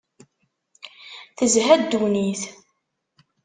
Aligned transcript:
Tezha 1.37 1.75
ddunit. 1.81 2.41